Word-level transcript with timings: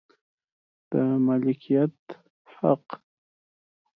د 0.89 0.91
مالکیت 1.25 1.99
حق 2.55 2.85